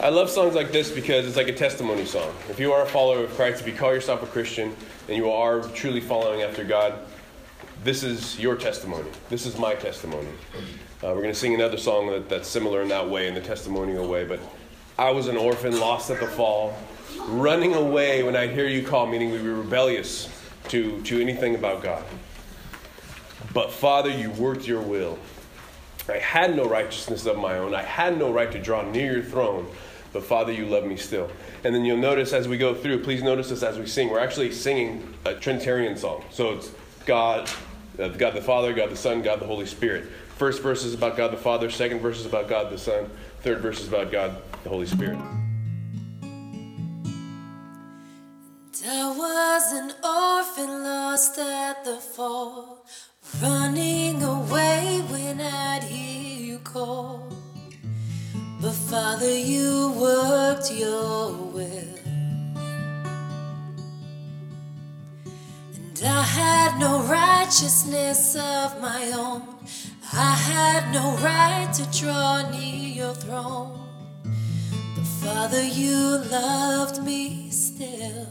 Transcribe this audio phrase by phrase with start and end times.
[0.00, 2.32] I love songs like this because it's like a testimony song.
[2.48, 4.76] If you are a follower of Christ, if you call yourself a Christian
[5.08, 7.00] and you are truly following after God,
[7.82, 9.10] this is your testimony.
[9.28, 10.28] This is my testimony.
[11.02, 13.40] Uh, we're going to sing another song that, that's similar in that way, in the
[13.40, 14.24] testimonial way.
[14.24, 14.38] But
[14.96, 16.78] I was an orphan, lost at the fall,
[17.26, 20.28] running away when I hear you call, meaning we were rebellious
[20.68, 22.04] to, to anything about God.
[23.52, 25.18] But Father, you worked your will.
[26.08, 27.74] I had no righteousness of my own.
[27.74, 29.66] I had no right to draw near your throne
[30.12, 31.30] but Father, you love me still.
[31.64, 34.20] And then you'll notice as we go through, please notice this as we sing, we're
[34.20, 36.24] actually singing a Trinitarian song.
[36.30, 36.70] So it's
[37.04, 37.50] God,
[37.98, 40.04] uh, God the Father, God the Son, God the Holy Spirit.
[40.36, 43.60] First verse is about God the Father, second verse is about God the Son, third
[43.60, 45.18] verse is about God the Holy Spirit.
[48.90, 52.86] I was an orphan lost at the fall,
[53.42, 57.37] running away when I'd hear you call.
[58.68, 61.94] But Father, you worked your will.
[65.74, 69.42] And I had no righteousness of my own.
[70.12, 73.72] I had no right to draw near your throne.
[74.94, 78.26] But Father, you loved me still.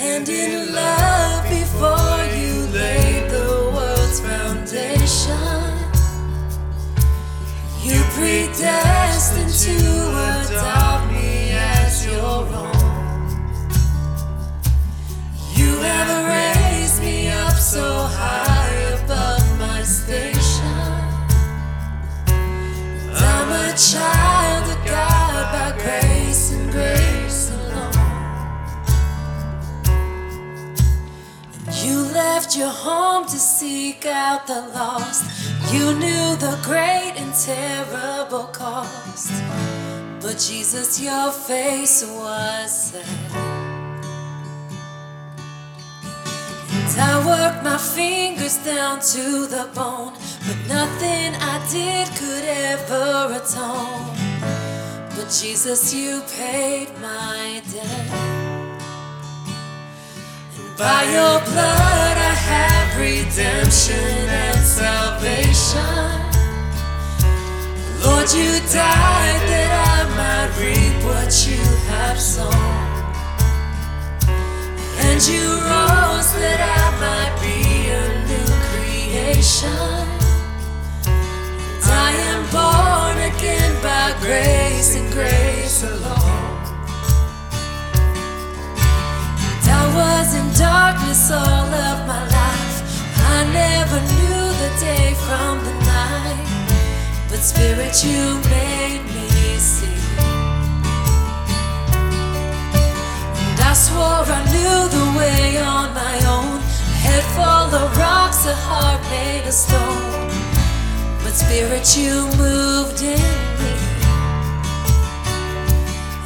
[0.00, 0.95] And in love,
[23.76, 27.92] child of God by grace and grace alone.
[31.84, 35.24] You left your home to seek out the lost.
[35.74, 39.30] You knew the great and terrible cost,
[40.22, 43.45] but Jesus, your face was set.
[47.46, 50.14] And worked my fingers down to the bone,
[50.46, 54.16] but nothing I did could ever atone.
[55.14, 58.08] But Jesus, you paid my debt.
[60.76, 66.10] By your blood I have redemption and salvation.
[68.02, 72.86] Lord, you died that I might reap what you have sown.
[74.98, 76.85] And you rose that I
[79.48, 80.10] And
[81.84, 86.58] I am born again by grace and grace alone.
[89.54, 92.78] And I was in darkness all of my life.
[93.34, 96.46] I never knew the day from the night.
[97.30, 99.28] But Spirit, you made me
[99.58, 99.86] see.
[103.46, 106.60] And I swore I knew the way on my own.
[107.06, 108.95] Head full of rocks, a heart
[109.52, 110.30] stone.
[111.22, 113.18] But Spirit, you moved in
[113.60, 113.72] me.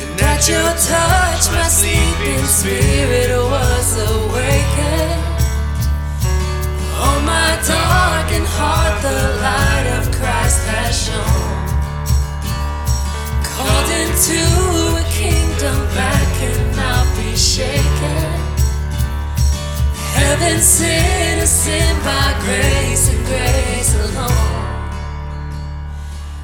[0.00, 3.25] And At your touch, my sleeping spirit
[20.38, 25.00] Heaven sent us in by grace and grace alone.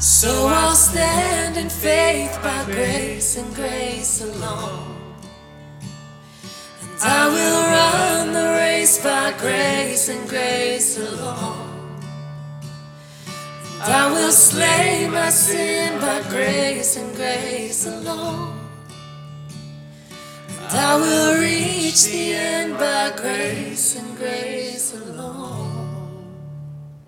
[0.00, 4.96] So I'll stand in faith by grace and grace alone.
[6.82, 12.00] And I will run the race by grace and grace alone.
[13.84, 18.58] And I will slay my sin by grace and grace alone.
[20.58, 21.25] And I will
[21.96, 26.26] reach the end by grace and grace alone.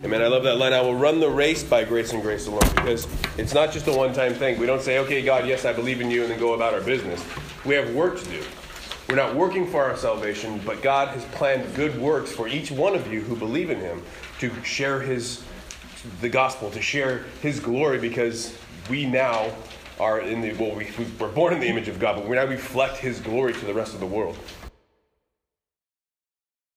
[0.03, 0.22] Amen.
[0.22, 0.72] I love that line.
[0.72, 3.06] I will run the race by grace and grace alone because
[3.37, 4.59] it's not just a one time thing.
[4.59, 6.81] We don't say, okay, God, yes, I believe in you, and then go about our
[6.81, 7.23] business.
[7.67, 8.43] We have work to do.
[9.11, 12.94] We're not working for our salvation, but God has planned good works for each one
[12.94, 14.02] of you who believe in Him
[14.38, 15.44] to share His
[16.23, 18.56] the gospel, to share His glory because
[18.88, 19.52] we now
[20.00, 20.87] are in the well, we,
[21.19, 23.75] we're born in the image of God, but we now reflect His glory to the
[23.75, 24.38] rest of the world.